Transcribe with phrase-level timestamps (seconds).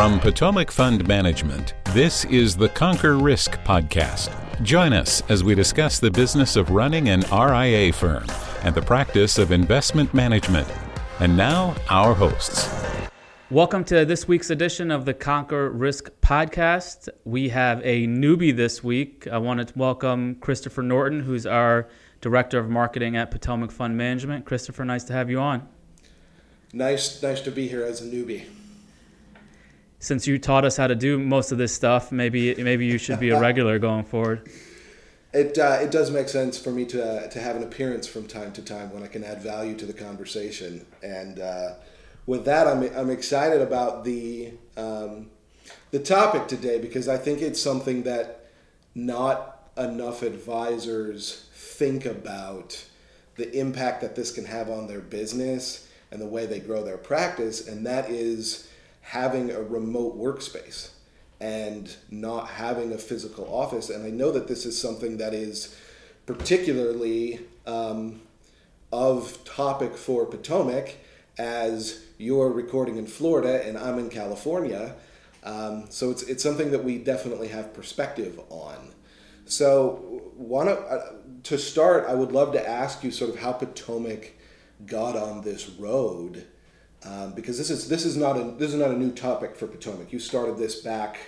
[0.00, 4.30] From Potomac Fund Management, this is the Conquer Risk podcast.
[4.62, 8.24] Join us as we discuss the business of running an RIA firm
[8.62, 10.66] and the practice of investment management.
[11.18, 12.66] And now, our hosts.
[13.50, 17.10] Welcome to this week's edition of the Conquer Risk podcast.
[17.26, 19.28] We have a newbie this week.
[19.30, 21.90] I wanted to welcome Christopher Norton, who's our
[22.22, 24.46] Director of Marketing at Potomac Fund Management.
[24.46, 25.68] Christopher, nice to have you on.
[26.72, 28.46] Nice, nice to be here as a newbie
[30.00, 33.20] since you taught us how to do most of this stuff, maybe maybe you should
[33.20, 34.50] be a regular going forward.
[35.32, 38.26] It uh, it does make sense for me to uh, to have an appearance from
[38.26, 40.84] time to time when I can add value to the conversation.
[41.02, 41.74] And uh,
[42.26, 45.30] with that, I'm I'm excited about the um,
[45.90, 48.46] the topic today because I think it's something that
[48.94, 52.84] not enough advisors think about
[53.36, 56.98] the impact that this can have on their business and the way they grow their
[56.98, 58.69] practice, and that is
[59.10, 60.90] having a remote workspace
[61.40, 63.90] and not having a physical office.
[63.90, 65.76] And I know that this is something that is
[66.26, 68.20] particularly um,
[68.92, 70.94] of topic for Potomac
[71.38, 74.94] as you're recording in Florida and I'm in California.
[75.42, 78.92] Um, so it's, it's something that we definitely have perspective on.
[79.44, 81.12] So, wanna, uh,
[81.44, 84.34] to start, I would love to ask you sort of how Potomac
[84.86, 86.46] got on this road
[87.04, 89.66] um, because this is this is not a this is not a new topic for
[89.66, 90.12] Potomac.
[90.12, 91.18] You started this back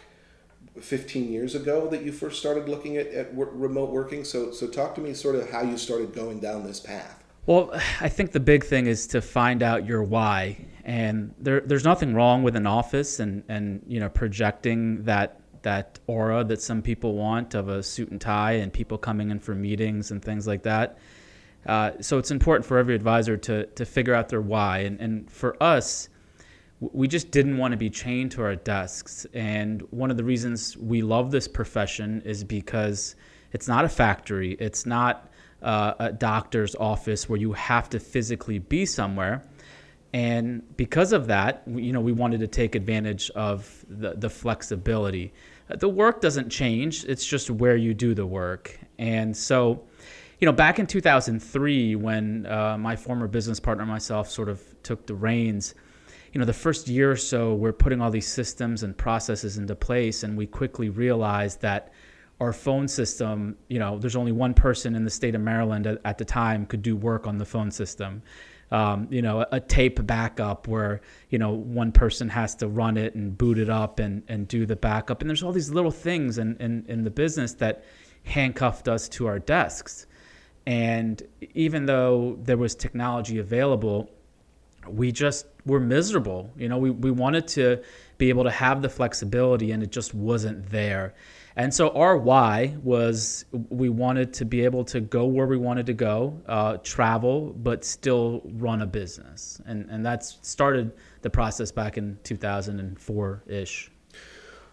[0.80, 4.24] 15 years ago that you first started looking at, at remote working.
[4.24, 7.22] So so talk to me sort of how you started going down this path.
[7.46, 11.84] Well, I think the big thing is to find out your why, and there, there's
[11.84, 16.82] nothing wrong with an office and and you know projecting that that aura that some
[16.82, 20.46] people want of a suit and tie and people coming in for meetings and things
[20.46, 20.98] like that.
[21.66, 24.78] Uh, so it's important for every advisor to, to figure out their why.
[24.78, 26.08] And, and for us,
[26.80, 29.26] we just didn't want to be chained to our desks.
[29.32, 33.14] And one of the reasons we love this profession is because
[33.52, 35.30] it's not a factory, it's not
[35.62, 39.44] uh, a doctor's office where you have to physically be somewhere.
[40.12, 45.32] And because of that, you know, we wanted to take advantage of the, the flexibility.
[45.68, 48.78] The work doesn't change; it's just where you do the work.
[48.98, 49.84] And so,
[50.42, 54.60] you know, back in 2003, when uh, my former business partner and myself sort of
[54.82, 55.76] took the reins,
[56.32, 59.76] you know, the first year or so, we're putting all these systems and processes into
[59.76, 61.92] place, and we quickly realized that
[62.40, 66.00] our phone system, you know, there's only one person in the state of Maryland at,
[66.04, 68.20] at the time could do work on the phone system.
[68.72, 72.96] Um, you know, a, a, tape backup where, you know, one person has to run
[72.96, 75.20] it and boot it up and, and do the backup.
[75.20, 77.84] And there's all these little things in, in, in the business that
[78.24, 80.06] handcuffed us to our desks.
[80.66, 81.22] And
[81.54, 84.10] even though there was technology available,
[84.88, 86.50] we just were miserable.
[86.56, 87.82] You know, we, we wanted to
[88.18, 91.14] be able to have the flexibility and it just wasn't there.
[91.56, 95.86] And so our why was we wanted to be able to go where we wanted
[95.86, 99.60] to go, uh, travel, but still run a business.
[99.66, 103.90] And, and that's started the process back in 2004 ish.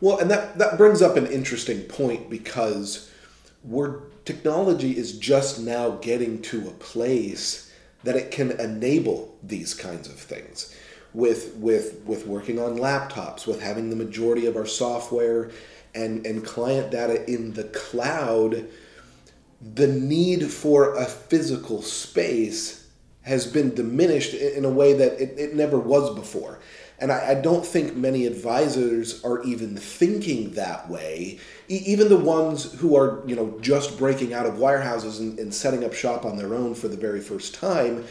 [0.02, 3.12] Well, and that, that brings up an interesting point because
[3.64, 7.72] we're technology is just now getting to a place
[8.04, 10.76] that it can enable these kinds of things
[11.14, 15.52] with with with working on laptops with having the majority of our software
[15.96, 18.68] and and client data in the cloud.
[19.74, 22.88] The need for a physical space
[23.24, 26.60] has been diminished in a way that it, it never was before
[27.02, 31.40] and I, I, don't think many advisors are even thinking that way.
[31.70, 35.54] E- even the ones who are, you know, just breaking out of wirehouses and, and
[35.54, 38.06] setting up shop on their own for the very first time,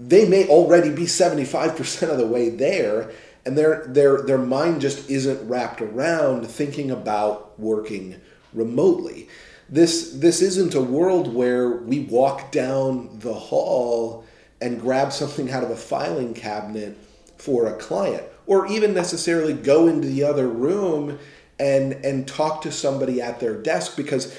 [0.00, 3.10] they may already be 75% of the way there
[3.48, 8.20] and their their their mind just isn't wrapped around thinking about working
[8.52, 9.26] remotely.
[9.70, 14.26] This this isn't a world where we walk down the hall
[14.60, 16.98] and grab something out of a filing cabinet
[17.38, 21.18] for a client or even necessarily go into the other room
[21.58, 24.36] and and talk to somebody at their desk because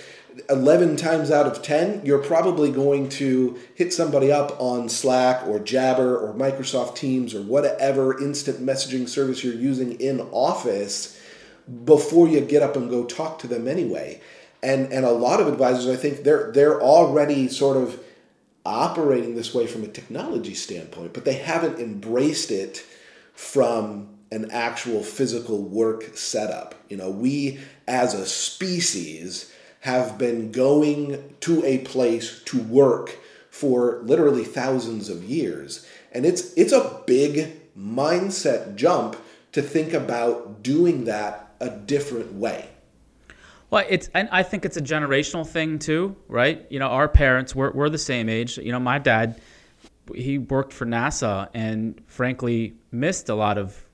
[0.49, 5.59] 11 times out of 10 you're probably going to hit somebody up on Slack or
[5.59, 11.19] Jabber or Microsoft Teams or whatever instant messaging service you're using in office
[11.85, 14.21] before you get up and go talk to them anyway.
[14.61, 18.01] And and a lot of advisors I think they're they're already sort of
[18.65, 22.85] operating this way from a technology standpoint, but they haven't embraced it
[23.33, 26.75] from an actual physical work setup.
[26.89, 29.51] You know, we as a species
[29.81, 33.17] have been going to a place to work
[33.49, 35.87] for literally thousands of years.
[36.11, 39.15] And it's it's a big mindset jump
[39.51, 42.69] to think about doing that a different way?
[43.69, 46.65] Well, it's and I think it's a generational thing too, right?
[46.69, 48.57] You know, our parents we're we're the same age.
[48.57, 49.39] You know, my dad
[50.15, 53.85] he worked for NASA and frankly missed a lot of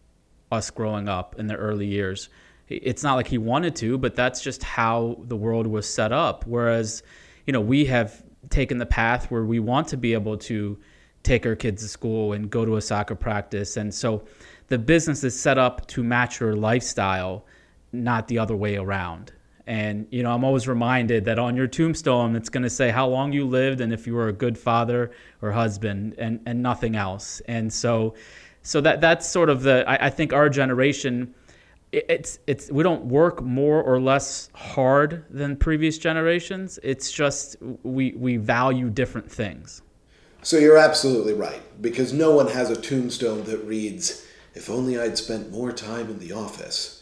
[0.51, 2.29] us growing up in the early years.
[2.67, 6.45] It's not like he wanted to, but that's just how the world was set up.
[6.47, 7.03] Whereas,
[7.45, 10.77] you know, we have taken the path where we want to be able to
[11.23, 13.77] take our kids to school and go to a soccer practice.
[13.77, 14.23] And so
[14.67, 17.45] the business is set up to match your lifestyle,
[17.91, 19.31] not the other way around.
[19.67, 23.07] And, you know, I'm always reminded that on your tombstone, it's going to say how
[23.07, 25.09] long you lived and if you were a good father
[25.41, 27.41] or husband and, and nothing else.
[27.47, 28.13] And so,
[28.61, 31.33] so that, that's sort of the, I, I think our generation,
[31.91, 36.77] it's, it's, we don't work more or less hard than previous generations.
[36.83, 39.81] It's just, we, we value different things.
[40.43, 45.17] So you're absolutely right, because no one has a tombstone that reads, if only I'd
[45.17, 46.94] spent more time in the office.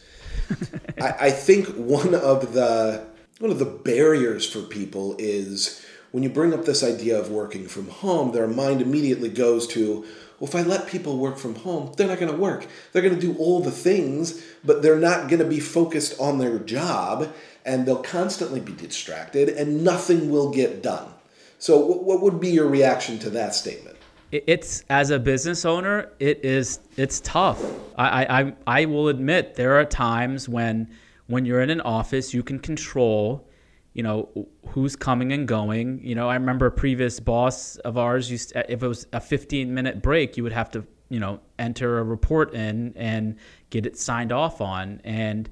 [1.02, 3.06] I, I think one of the
[3.40, 7.68] one of the barriers for people is when you bring up this idea of working
[7.68, 10.06] from home, their mind immediately goes to,
[10.40, 12.68] well, if I let people work from home, they're not going to work.
[12.92, 16.38] They're going to do all the things, but they're not going to be focused on
[16.38, 17.34] their job,
[17.66, 21.10] and they'll constantly be distracted, and nothing will get done.
[21.58, 23.93] So, what would be your reaction to that statement?
[24.34, 27.64] It's as a business owner, it is it's tough.
[27.98, 30.90] I, I I will admit there are times when
[31.28, 33.48] when you're in an office, you can control,
[33.94, 36.04] you know, who's coming and going.
[36.04, 39.22] You know, I remember a previous boss of ours used to, if it was a
[39.22, 43.38] 15 minute break, you would have to you know enter a report in and
[43.70, 45.48] get it signed off on and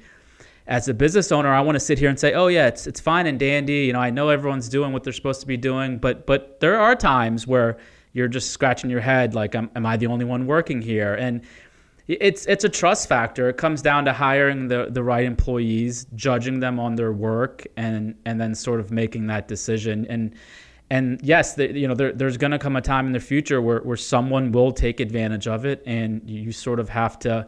[0.68, 3.00] as a business owner, I want to sit here and say, "Oh yeah, it's it's
[3.00, 5.98] fine and dandy." You know, I know everyone's doing what they're supposed to be doing,
[5.98, 7.78] but but there are times where
[8.14, 11.42] you're just scratching your head, like, "Am, am I the only one working here?" And
[12.08, 13.50] it's it's a trust factor.
[13.50, 18.16] It comes down to hiring the the right employees, judging them on their work, and
[18.26, 20.06] and then sort of making that decision.
[20.10, 20.36] And
[20.90, 23.62] and yes, the, you know, there, there's going to come a time in the future
[23.62, 27.48] where where someone will take advantage of it, and you sort of have to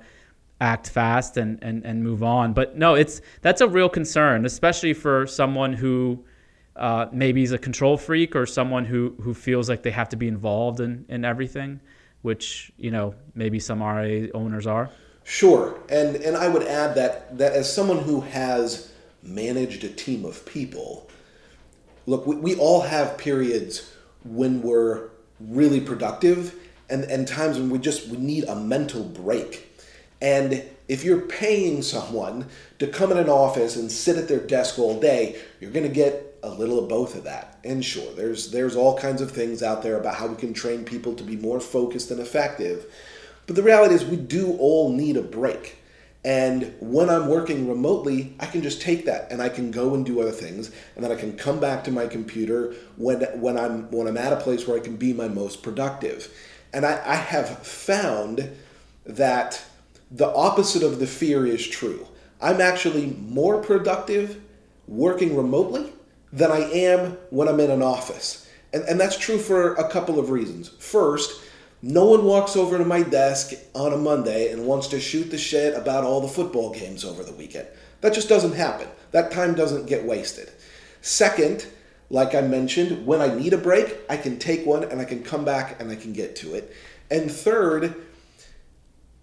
[0.61, 2.53] act fast and, and, and move on.
[2.53, 6.23] But no, it's that's a real concern, especially for someone who
[6.75, 10.15] uh, maybe he's a control freak or someone who, who feels like they have to
[10.15, 11.79] be involved in, in everything,
[12.21, 14.89] which you know maybe some RIA owners are.
[15.23, 18.91] Sure, and and I would add that that as someone who has
[19.21, 21.09] managed a team of people,
[22.05, 23.93] look, we, we all have periods
[24.23, 25.09] when we're
[25.39, 26.55] really productive
[26.89, 29.73] and, and times when we just we need a mental break
[30.23, 32.47] and if you're paying someone
[32.79, 35.93] to come in an office and sit at their desk all day, you're going to
[35.93, 37.57] get a little of both of that.
[37.63, 40.83] And sure, there's there's all kinds of things out there about how we can train
[40.83, 42.85] people to be more focused and effective.
[43.47, 45.77] But the reality is we do all need a break.
[46.25, 50.05] And when I'm working remotely, I can just take that and I can go and
[50.05, 53.89] do other things, and then I can come back to my computer when when I'm
[53.91, 56.33] when I'm at a place where I can be my most productive.
[56.73, 58.49] And I, I have found
[59.05, 59.63] that
[60.11, 62.07] the opposite of the fear is true.
[62.41, 64.41] I'm actually more productive
[64.87, 65.93] working remotely
[66.33, 68.49] than I am when I'm in an office.
[68.73, 70.67] And, and that's true for a couple of reasons.
[70.67, 71.41] First,
[71.81, 75.37] no one walks over to my desk on a Monday and wants to shoot the
[75.37, 77.67] shit about all the football games over the weekend.
[78.01, 78.87] That just doesn't happen.
[79.11, 80.51] That time doesn't get wasted.
[81.01, 81.67] Second,
[82.09, 85.23] like I mentioned, when I need a break, I can take one and I can
[85.23, 86.73] come back and I can get to it.
[87.11, 87.95] And third,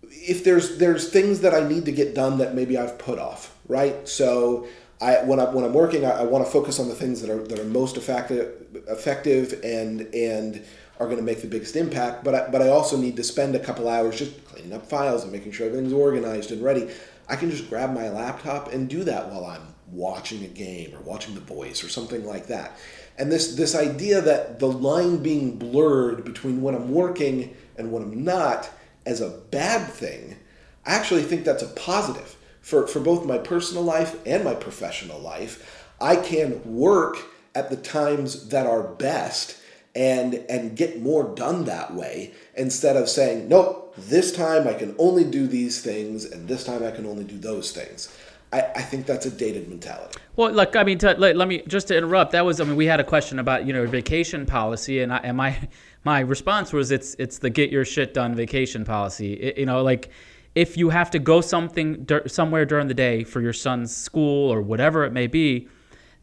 [0.03, 3.57] if there's there's things that I need to get done that maybe I've put off,
[3.69, 4.09] right?
[4.09, 4.67] So
[5.01, 7.31] I when I when I'm working, I, I want to focus on the things that
[7.31, 10.63] are that are most effective, effective and and
[10.99, 12.23] are going to make the biggest impact.
[12.23, 15.23] But I, but I also need to spend a couple hours just cleaning up files
[15.23, 16.91] and making sure everything's organized and ready.
[17.29, 21.01] I can just grab my laptop and do that while I'm watching a game or
[21.01, 22.79] watching The Voice or something like that.
[23.17, 28.03] And this this idea that the line being blurred between when I'm working and when
[28.03, 28.69] I'm not
[29.07, 30.37] as a bad thing,
[30.85, 35.19] I actually think that's a positive for, for both my personal life and my professional
[35.19, 35.87] life.
[36.01, 37.19] I can work
[37.55, 39.57] at the times that are best
[39.95, 44.95] and and get more done that way instead of saying nope this time i can
[44.99, 48.17] only do these things and this time i can only do those things
[48.53, 50.19] I, I think that's a dated mentality.
[50.35, 52.33] Well, look, I mean, to, let, let, me just to interrupt.
[52.33, 55.19] That was, I mean, we had a question about you know vacation policy, and I,
[55.19, 55.57] and my
[56.05, 59.35] my response was it's it's the get your shit done vacation policy.
[59.35, 60.11] It, you know, like
[60.55, 64.61] if you have to go something somewhere during the day for your son's school or
[64.61, 65.69] whatever it may be,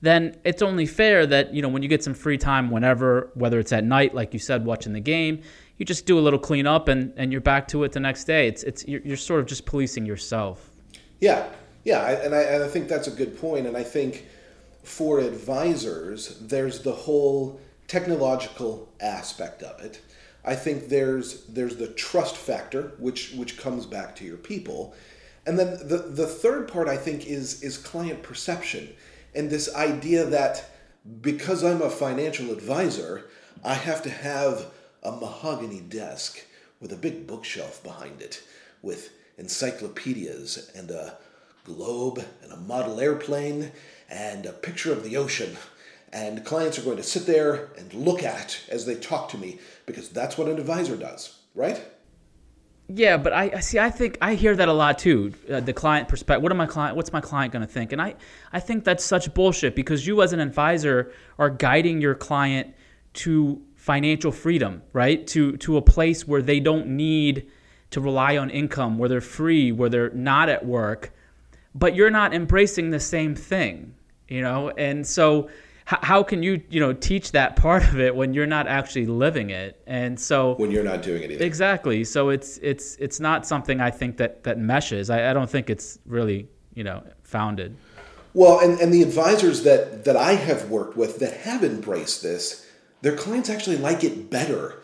[0.02, 3.60] then it's only fair that you know when you get some free time, whenever, whether
[3.60, 5.42] it's at night, like you said, watching the game,
[5.78, 8.48] you just do a little cleanup and, and you're back to it the next day.
[8.48, 10.70] It's it's you're, you're sort of just policing yourself.
[11.20, 11.48] Yeah,
[11.84, 13.66] yeah, and I and I think that's a good point.
[13.66, 14.26] And I think
[14.84, 20.02] for advisors, there's the whole technological aspect of it.
[20.48, 24.96] I think there's there's the trust factor, which which comes back to your people,
[25.46, 28.90] and then the the third part I think is is client perception,
[29.36, 30.64] and this idea that
[31.22, 33.26] because I'm a financial advisor,
[33.64, 34.68] I have to have
[35.04, 36.40] a mahogany desk
[36.80, 38.42] with a big bookshelf behind it,
[38.82, 41.18] with encyclopedias and a
[41.66, 43.72] globe and a model airplane
[44.10, 45.58] and a picture of the ocean.
[46.14, 49.38] And clients are going to sit there and look at it as they talk to
[49.38, 51.84] me because that's what an advisor does, right?
[52.90, 53.80] Yeah, but I see.
[53.80, 55.34] I think I hear that a lot too.
[55.52, 56.42] Uh, the client perspective.
[56.42, 56.96] What am my client?
[56.96, 57.92] What's my client going to think?
[57.92, 58.16] And I,
[58.54, 62.74] I think that's such bullshit because you as an advisor are guiding your client
[63.16, 65.28] to financial freedom, right?
[65.28, 67.52] To to a place where they don't need
[67.92, 71.14] to rely on income, where they're free, where they're not at work,
[71.74, 73.96] but you're not embracing the same thing,
[74.28, 74.70] you know?
[74.72, 75.50] And so
[75.88, 79.06] how, how can you, you know, teach that part of it when you're not actually
[79.06, 79.82] living it?
[79.88, 81.46] And so when you're not doing it either.
[81.46, 82.04] Exactly.
[82.04, 85.10] So it's it's it's not something I think that that meshes.
[85.10, 87.78] I, I don't think it's really, you know, founded.
[88.34, 92.70] Well, and, and the advisors that, that I have worked with that have embraced this,
[93.02, 94.82] their clients actually like it better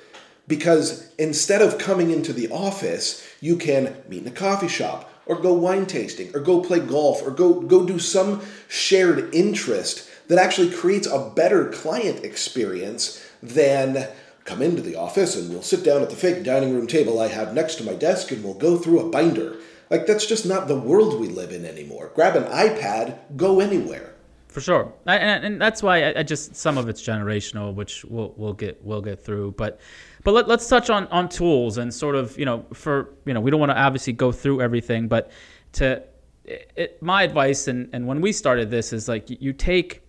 [0.47, 5.35] because instead of coming into the office, you can meet in a coffee shop or
[5.35, 10.37] go wine tasting or go play golf or go go do some shared interest that
[10.37, 14.07] actually creates a better client experience than
[14.45, 17.27] come into the office and we'll sit down at the fake dining room table I
[17.27, 19.57] have next to my desk and we'll go through a binder.
[19.89, 22.11] Like that's just not the world we live in anymore.
[22.15, 24.13] Grab an iPad, go anywhere
[24.53, 28.35] for sure, and, and that's why I, I, just some of it's generational, which we'll
[28.37, 29.53] we'll get we'll get through.
[29.57, 29.79] But
[30.23, 33.41] but let, us touch on on tools and sort of you know for you know
[33.41, 35.31] we don't want to obviously go through everything, but
[35.73, 36.03] to
[36.45, 40.02] it, my advice and and when we started this is like you take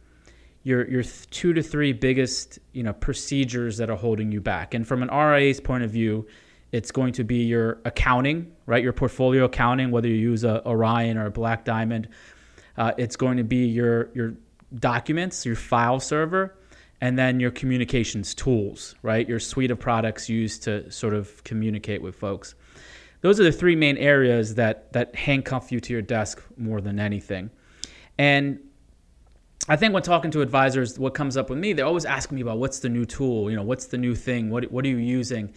[0.65, 4.87] your your two to three biggest you know procedures that are holding you back, and
[4.87, 6.27] from an RIA's point of view.
[6.73, 8.83] It's going to be your accounting, right?
[8.83, 12.09] Your portfolio accounting, whether you use a Orion or a Black Diamond,
[12.77, 14.35] uh, it's going to be your your
[14.75, 16.57] documents, your file server,
[17.01, 19.29] and then your communications tools, right?
[19.29, 22.57] Your suite of products used to sort of communicate with folks.
[23.21, 26.99] Those are the three main areas that that handcuff you to your desk more than
[26.99, 27.51] anything.
[28.19, 28.59] And
[29.69, 32.43] I think when talking to advisors, what comes up with me, they're always asking me
[32.43, 34.99] about what's the new tool, you know, what's the new thing, what what are you
[34.99, 35.53] using?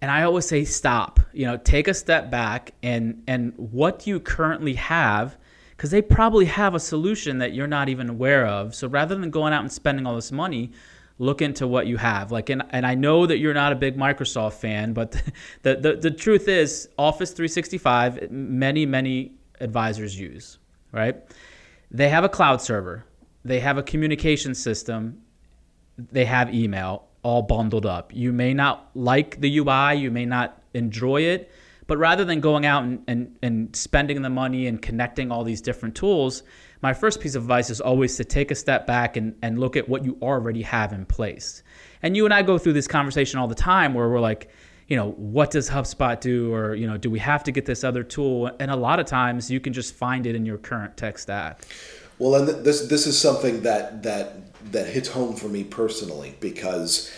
[0.00, 4.10] And I always say stop, you know, take a step back and and what do
[4.10, 5.36] you currently have
[5.78, 8.74] because they probably have a solution that you're not even aware of.
[8.74, 10.72] So rather than going out and spending all this money,
[11.18, 12.32] look into what you have.
[12.32, 15.12] Like, and, and I know that you're not a big Microsoft fan, but
[15.62, 20.58] the, the, the truth is, Office 365, many, many advisors use,
[20.90, 21.16] right?
[21.92, 23.04] They have a cloud server,
[23.48, 25.22] they have a communication system,
[25.96, 28.14] they have email all bundled up.
[28.14, 31.50] You may not like the UI, you may not enjoy it,
[31.86, 35.60] but rather than going out and, and, and spending the money and connecting all these
[35.60, 36.42] different tools,
[36.80, 39.76] my first piece of advice is always to take a step back and, and look
[39.76, 41.62] at what you already have in place.
[42.02, 44.50] And you and I go through this conversation all the time where we're like,
[44.86, 46.52] you know, what does HubSpot do?
[46.52, 48.50] Or, you know, do we have to get this other tool?
[48.60, 51.62] And a lot of times you can just find it in your current tech stack.
[52.18, 54.34] Well, and this this is something that that
[54.72, 57.12] that hits home for me personally because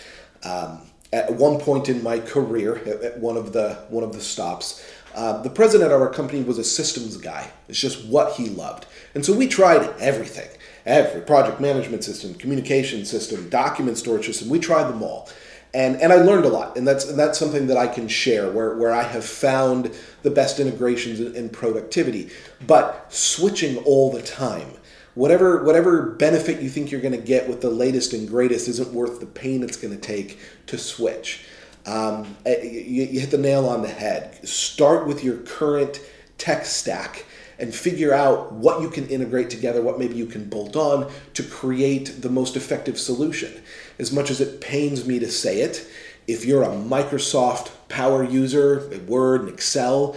[0.45, 4.85] um, at one point in my career, at one of the one of the stops,
[5.15, 7.51] uh, the president of our company was a systems guy.
[7.69, 10.49] It's just what he loved, and so we tried everything,
[10.85, 14.51] every project management system, communication system, document storage system.
[14.51, 15.31] We tried them all,
[15.73, 18.53] and and I learned a lot, and that's and that's something that I can share
[18.53, 22.29] where where I have found the best integrations in productivity.
[22.67, 24.77] But switching all the time
[25.15, 28.93] whatever whatever benefit you think you're going to get with the latest and greatest isn't
[28.93, 31.45] worth the pain it's going to take to switch.
[31.87, 34.47] Um, eh, you, you hit the nail on the head.
[34.47, 36.01] Start with your current
[36.39, 37.25] tech stack
[37.59, 41.43] and figure out what you can integrate together, what maybe you can bolt on to
[41.43, 43.63] create the most effective solution.
[43.99, 45.87] As much as it pains me to say it,
[46.27, 50.17] if you're a Microsoft Power user, Word and Excel,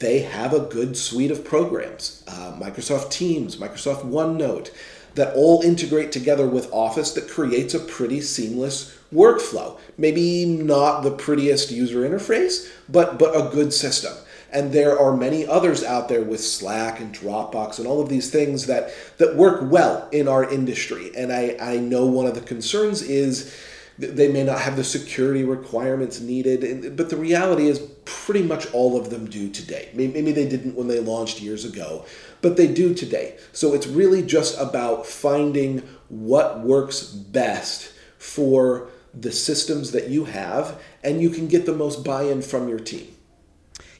[0.00, 4.70] they have a good suite of programs uh, Microsoft Teams, Microsoft OneNote
[5.14, 9.78] that all integrate together with Office that creates a pretty seamless workflow.
[9.98, 14.14] Maybe not the prettiest user interface, but, but a good system.
[14.52, 18.30] And there are many others out there with Slack and Dropbox and all of these
[18.30, 21.10] things that, that work well in our industry.
[21.16, 23.54] And I, I know one of the concerns is
[24.00, 28.98] they may not have the security requirements needed, but the reality is pretty much all
[28.98, 29.90] of them do today.
[29.94, 32.04] Maybe they didn't when they launched years ago,
[32.40, 33.36] but they do today.
[33.52, 40.80] So it's really just about finding what works best for the systems that you have,
[41.02, 43.14] and you can get the most buy in from your team.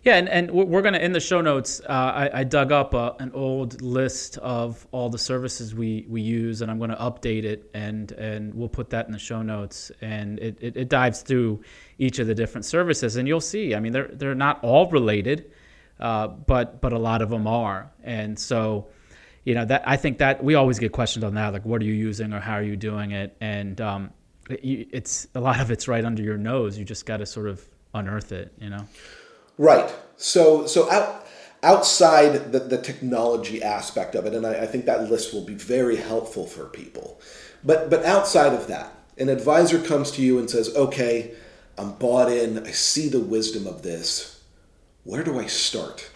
[0.03, 2.95] Yeah, and, and we're going to, in the show notes, uh, I, I, dug up
[2.95, 6.97] a, an old list of all the services we, we use, and I'm going to
[6.97, 9.93] update it, and, and we'll put that in the show notes.
[10.01, 11.61] And it, it, it, dives through
[11.99, 15.51] each of the different services, and you'll see, I mean, they're, they're not all related,
[15.99, 17.93] uh, but, but a lot of them are.
[18.03, 18.89] And so,
[19.45, 21.85] you know, that I think that we always get questions on that, like, what are
[21.85, 23.37] you using or how are you doing it?
[23.43, 24.11] And um,
[24.49, 26.79] it, it's a lot of it's right under your nose.
[26.79, 28.87] You just got to sort of unearth it, you know?
[29.61, 29.95] Right.
[30.17, 31.27] So so out
[31.63, 35.53] outside the, the technology aspect of it, and I, I think that list will be
[35.53, 37.21] very helpful for people.
[37.63, 41.35] But but outside of that, an advisor comes to you and says, "Okay,
[41.77, 42.67] I'm bought in.
[42.67, 44.43] I see the wisdom of this.
[45.05, 46.11] Where do I start?"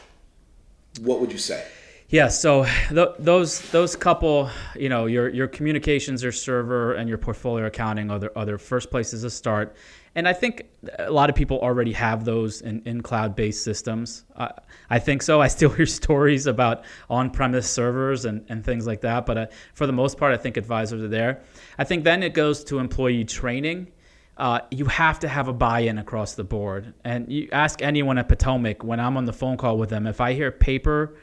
[1.03, 1.67] What would you say?
[2.09, 7.19] Yeah, so th- those those couple, you know, your your communications, your server, and your
[7.19, 9.77] portfolio accounting are the, are the first places to start.
[10.17, 10.67] And I think
[10.99, 14.25] a lot of people already have those in, in cloud based systems.
[14.37, 14.49] Uh,
[14.89, 15.41] I think so.
[15.41, 19.27] I still hear stories about on premise servers and, and things like that.
[19.27, 21.43] But uh, for the most part, I think advisors are there.
[21.79, 23.91] I think then it goes to employee training.
[24.37, 26.93] Uh, you have to have a buy in across the board.
[27.05, 30.21] And you ask anyone at Potomac when I'm on the phone call with them, if
[30.21, 31.17] I hear paper,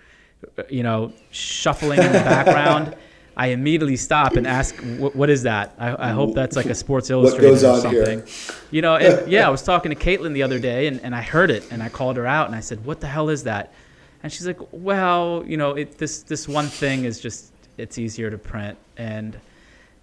[0.58, 2.96] uh, you know, shuffling in the background.
[3.38, 7.10] I immediately stop and ask, "What is that?" I, I, hope that's like a Sports
[7.10, 8.20] Illustrated or something.
[8.20, 8.56] Here?
[8.72, 9.48] You know, and, yeah.
[9.48, 11.90] I was talking to Caitlin the other day, and, and I heard it, and I
[11.90, 13.74] called her out, and I said, "What the hell is that?"
[14.22, 18.30] And she's like, "Well, you know, it, this this one thing is just it's easier
[18.30, 19.40] to print, and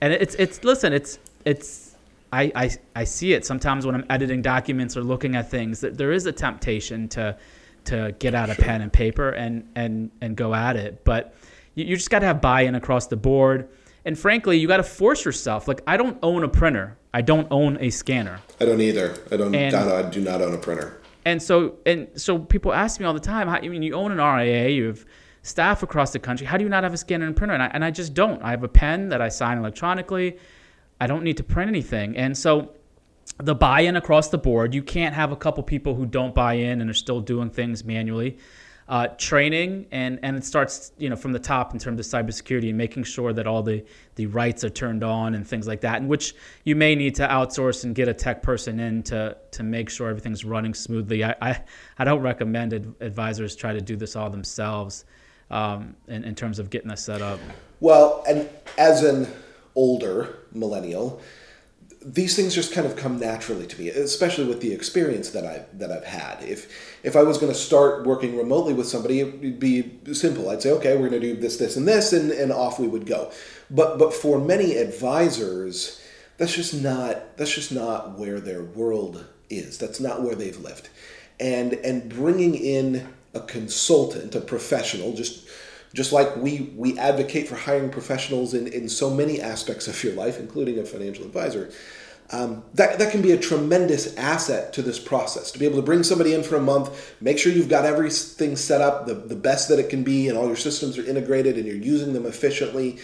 [0.01, 1.95] and it's it's listen, it's it's
[2.33, 5.97] I, I, I see it sometimes when I'm editing documents or looking at things that
[5.97, 7.37] there is a temptation to
[7.85, 8.65] to get out a sure.
[8.65, 11.35] pen and paper and and and go at it, but
[11.79, 13.69] you, you just got to have buy-in across the board.
[14.05, 15.69] And frankly, you got to force yourself.
[15.69, 16.97] Like I don't own a printer.
[17.15, 18.41] I don't own a scanner.
[18.61, 19.17] I don't either.
[19.31, 19.55] I don't.
[19.55, 21.01] And, I do not own a printer.
[21.25, 23.49] And so and so people ask me all the time.
[23.49, 24.69] How, I mean, you own an RIA.
[24.69, 25.05] You have
[25.43, 26.47] staff across the country.
[26.47, 27.55] How do you not have a scanner and printer?
[27.55, 28.43] And I, and I just don't.
[28.43, 30.39] I have a pen that I sign electronically.
[31.01, 32.17] I don't need to print anything.
[32.17, 32.73] And so
[33.39, 34.75] the buy-in across the board.
[34.75, 37.85] You can't have a couple people who don't buy in and are still doing things
[37.85, 38.39] manually
[38.89, 42.71] uh, training and and it starts you know from the top in terms of cybersecurity
[42.71, 46.01] and making sure that all the the rights are turned on and things like that,
[46.01, 49.63] in which you may need to outsource and get a tech person in to to
[49.63, 51.23] make sure everything's running smoothly.
[51.23, 51.61] I I,
[51.99, 55.05] I don't recommend ad- advisors try to do this all themselves
[55.51, 57.41] um, in, in terms of getting this set up.
[57.81, 58.49] Well, and
[58.79, 59.29] as an
[59.75, 61.21] older millennial,
[62.05, 65.65] these things just kind of come naturally to me, especially with the experience that I
[65.75, 66.43] that I've had.
[66.43, 66.71] If
[67.03, 70.49] if I was going to start working remotely with somebody, it would be simple.
[70.49, 72.87] I'd say, okay, we're going to do this, this, and this, and, and off we
[72.87, 73.33] would go.
[73.71, 76.01] But but for many advisors,
[76.37, 79.79] that's just not that's just not where their world is.
[79.79, 80.89] That's not where they've lived,
[81.41, 85.49] and and bringing in a consultant, a professional, just
[85.95, 90.15] just like we we advocate for hiring professionals in, in so many aspects of your
[90.15, 91.71] life, including a financial advisor,
[92.31, 95.51] um, that, that can be a tremendous asset to this process.
[95.53, 98.57] To be able to bring somebody in for a month, make sure you've got everything
[98.57, 101.57] set up the, the best that it can be, and all your systems are integrated
[101.57, 102.99] and you're using them efficiently.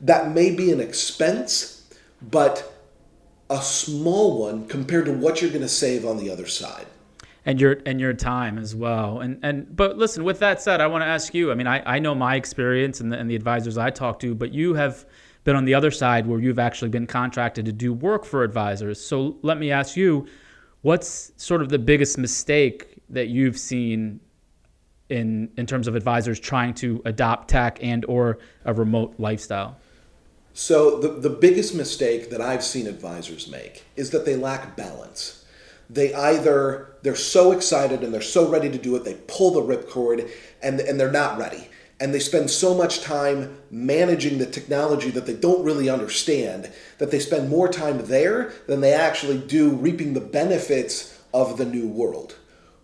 [0.00, 1.86] That may be an expense,
[2.20, 2.72] but
[3.48, 6.86] a small one compared to what you're going to save on the other side
[7.46, 9.20] and your and your time as well.
[9.20, 11.50] And and but listen, with that said, I want to ask you.
[11.50, 14.34] I mean, I, I know my experience and the, and the advisors I talk to,
[14.34, 15.04] but you have
[15.44, 19.04] been on the other side where you've actually been contracted to do work for advisors.
[19.04, 20.26] So let me ask you,
[20.82, 24.20] what's sort of the biggest mistake that you've seen
[25.10, 29.76] in in terms of advisors trying to adopt tech and or a remote lifestyle?
[30.54, 35.43] So the, the biggest mistake that I've seen advisors make is that they lack balance
[35.90, 39.60] they either they're so excited and they're so ready to do it they pull the
[39.60, 40.30] ripcord
[40.62, 41.68] and and they're not ready.
[42.00, 47.12] And they spend so much time managing the technology that they don't really understand that
[47.12, 51.86] they spend more time there than they actually do reaping the benefits of the new
[51.86, 52.36] world.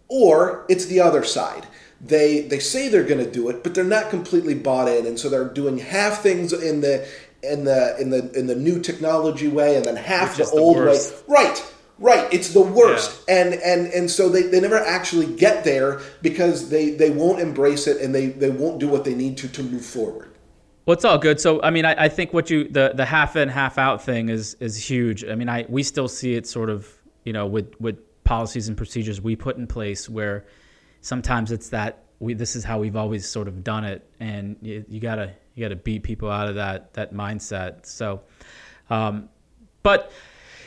[0.09, 1.67] Or it's the other side.
[2.01, 5.19] They they say they're going to do it but they're not completely bought in and
[5.19, 7.07] so they're doing half things in the
[7.43, 10.85] in the in the in the new technology way and then half the old the
[10.87, 10.99] way.
[11.29, 13.43] right Right, it's the worst, yeah.
[13.43, 17.87] and and and so they, they never actually get there because they they won't embrace
[17.87, 20.31] it and they they won't do what they need to to move forward.
[20.87, 21.41] Well, it's all good.
[21.41, 24.31] So, I mean, I, I think what you the the half in half out thing
[24.31, 25.25] is is huge.
[25.27, 26.91] I mean, I we still see it sort of
[27.25, 30.47] you know with with policies and procedures we put in place where
[31.03, 34.85] sometimes it's that we this is how we've always sort of done it, and you,
[34.89, 37.85] you gotta you gotta beat people out of that that mindset.
[37.85, 38.23] So,
[38.89, 39.29] um,
[39.83, 40.11] but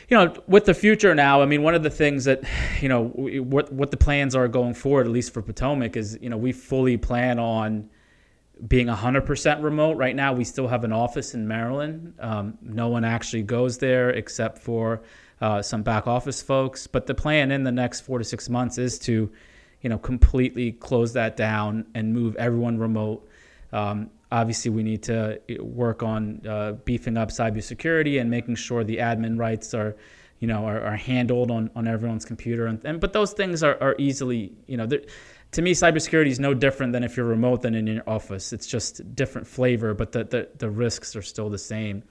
[0.08, 2.42] you know, with the future now, I mean, one of the things that,
[2.80, 6.28] you know, what what the plans are going forward, at least for Potomac, is you
[6.28, 7.88] know we fully plan on
[8.68, 9.96] being 100% remote.
[9.96, 12.14] Right now, we still have an office in Maryland.
[12.18, 15.02] Um, no one actually goes there except for
[15.40, 16.86] uh, some back office folks.
[16.86, 19.30] But the plan in the next four to six months is to,
[19.80, 23.28] you know, completely close that down and move everyone remote.
[23.72, 28.82] Um, obviously, we need to uh, work on uh, beefing up cybersecurity and making sure
[28.82, 29.96] the admin rights are,
[30.40, 32.66] you know, are, are handled on, on everyone's computer.
[32.66, 34.88] And, and but those things are, are easily, you know,
[35.52, 38.52] to me, cybersecurity is no different than if you're remote than in your office.
[38.52, 42.02] It's just different flavor, but the, the, the risks are still the same.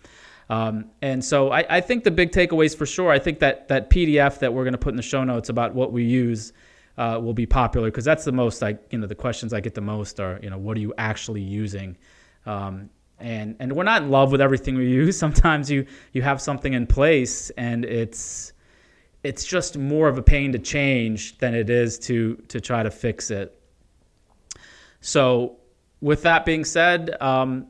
[0.49, 3.89] Um, and so I, I, think the big takeaways for sure, I think that that
[3.89, 6.51] PDF that we're going to put in the show notes about what we use
[6.97, 9.73] uh, will be popular because that's the most like, you know, the questions I get
[9.73, 11.97] the most are, you know, what are you actually using?
[12.45, 15.17] Um, and, and we're not in love with everything we use.
[15.25, 18.53] Sometimes you, you have something in place and it's,
[19.23, 22.91] it's just more of a pain to change than it is to to try to
[22.91, 23.57] fix it.
[24.99, 25.57] So,
[26.01, 27.67] with that being said, um,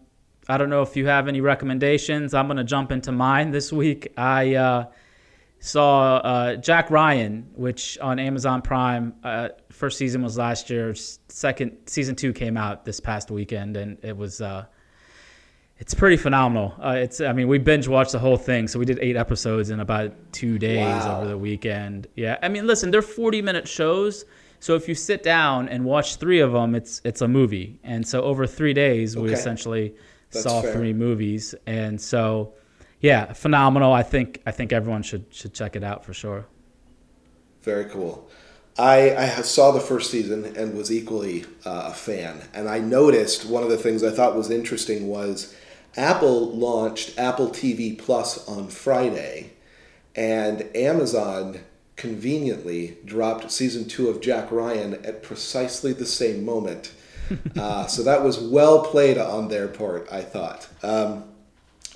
[0.50, 2.34] I don't know if you have any recommendations.
[2.34, 4.12] I'm going to jump into mine this week.
[4.18, 4.86] I uh,
[5.64, 10.94] saw uh, Jack Ryan, which on Amazon Prime, uh, first season was last year.
[10.94, 14.66] Second season two came out this past weekend, and it was uh,
[15.78, 16.76] it's pretty phenomenal.
[16.84, 19.70] Uh, it's I mean we binge watched the whole thing, so we did eight episodes
[19.70, 21.20] in about two days wow.
[21.22, 22.08] over the weekend.
[22.18, 24.26] Yeah, I mean listen, they're forty minute shows,
[24.60, 27.80] so if you sit down and watch three of them, it's it's a movie.
[27.86, 29.28] And so over three days, okay.
[29.28, 29.96] we essentially
[30.30, 30.74] That's saw fair.
[30.74, 32.54] three movies, and so
[33.04, 33.92] yeah, phenomenal.
[33.92, 36.46] I think I think everyone should should check it out for sure.
[37.62, 38.30] Very cool.
[38.80, 42.42] I, I saw the first season and was equally uh, a fan.
[42.54, 45.54] And I noticed one of the things I thought was interesting was
[45.96, 49.52] Apple launched Apple TV Plus on Friday,
[50.16, 51.60] and Amazon
[51.98, 56.94] conveniently dropped season two of Jack Ryan at precisely the same moment.
[57.60, 60.68] uh, so that was well played on their part, I thought.
[60.82, 61.26] Um,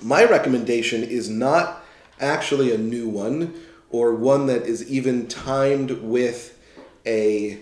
[0.01, 1.83] my recommendation is not
[2.19, 3.53] actually a new one
[3.89, 6.57] or one that is even timed with
[7.05, 7.59] a,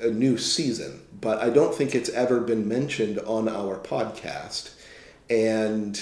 [0.00, 4.74] a new season, but I don't think it's ever been mentioned on our podcast.
[5.30, 6.00] And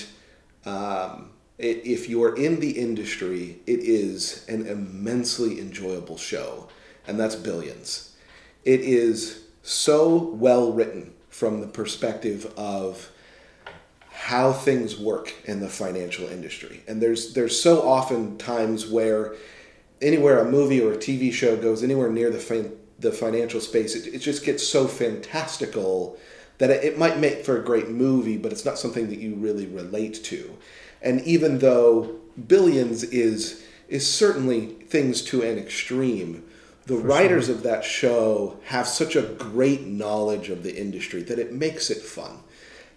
[0.64, 6.68] um, it, if you're in the industry, it is an immensely enjoyable show,
[7.06, 8.16] and that's Billions.
[8.64, 13.10] It is so well written from the perspective of
[14.20, 16.82] how things work in the financial industry.
[16.86, 19.34] And there's there's so often times where
[20.02, 23.96] anywhere a movie or a TV show goes anywhere near the fin- the financial space,
[23.96, 26.18] it, it just gets so fantastical
[26.58, 29.66] that it might make for a great movie, but it's not something that you really
[29.66, 30.58] relate to.
[31.00, 36.44] And even though Billions is is certainly things to an extreme,
[36.84, 37.54] the for writers sure.
[37.54, 42.02] of that show have such a great knowledge of the industry that it makes it
[42.02, 42.40] fun.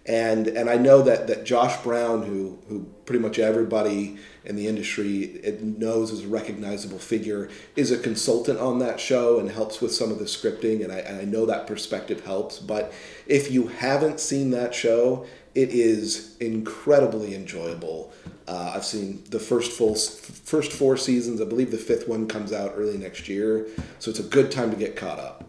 [0.05, 4.67] And and I know that that Josh Brown, who who pretty much everybody in the
[4.67, 9.93] industry knows as a recognizable figure, is a consultant on that show and helps with
[9.93, 10.83] some of the scripting.
[10.83, 12.59] And I, and I know that perspective helps.
[12.59, 12.91] But
[13.27, 18.11] if you haven't seen that show, it is incredibly enjoyable.
[18.45, 21.39] Uh, I've seen the first full first four seasons.
[21.39, 23.67] I believe the fifth one comes out early next year,
[23.99, 25.45] so it's a good time to get caught up.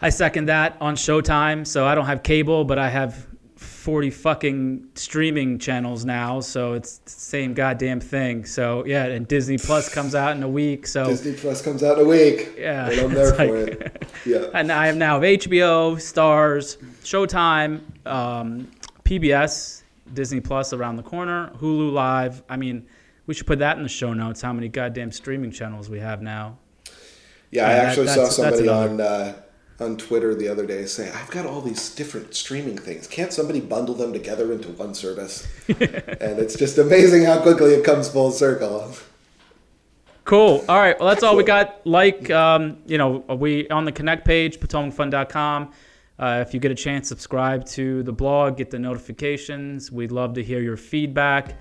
[0.00, 1.66] I second that on Showtime.
[1.66, 3.26] So I don't have cable, but I have
[3.86, 8.44] 40 fucking streaming channels now, so it's the same goddamn thing.
[8.44, 10.88] So yeah, and Disney Plus comes out in a week.
[10.88, 12.54] So Disney Plus comes out in a week.
[12.58, 14.02] Yeah, and I'm there for it.
[14.26, 18.68] Yeah, and I have now HBO, Starz, Showtime, um,
[19.04, 22.42] PBS, Disney Plus around the corner, Hulu Live.
[22.48, 22.88] I mean,
[23.28, 24.42] we should put that in the show notes.
[24.42, 26.58] How many goddamn streaming channels we have now?
[27.52, 29.00] Yeah, I actually that, saw somebody on.
[29.00, 29.42] Uh,
[29.78, 33.06] on Twitter the other day saying, I've got all these different streaming things.
[33.06, 35.46] Can't somebody bundle them together into one service?
[35.68, 38.94] and it's just amazing how quickly it comes full circle.
[40.24, 40.64] Cool.
[40.68, 40.98] All right.
[40.98, 41.86] Well, that's all we got.
[41.86, 45.72] Like, um, you know, we on the Connect page, potomacfund.com.
[46.18, 49.92] Uh, if you get a chance, subscribe to the blog, get the notifications.
[49.92, 51.58] We'd love to hear your feedback.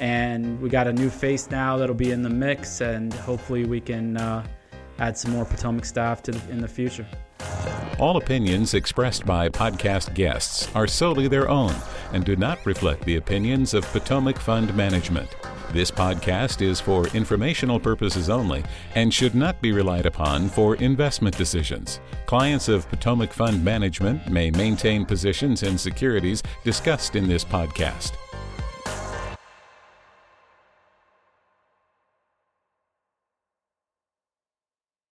[0.00, 3.80] And we got a new face now that'll be in the mix, and hopefully we
[3.80, 4.46] can uh,
[4.98, 7.06] add some more Potomac staff to the, in the future.
[7.98, 11.74] All opinions expressed by podcast guests are solely their own
[12.12, 15.34] and do not reflect the opinions of Potomac Fund Management.
[15.72, 21.36] This podcast is for informational purposes only and should not be relied upon for investment
[21.36, 22.00] decisions.
[22.26, 28.12] Clients of Potomac Fund Management may maintain positions in securities discussed in this podcast.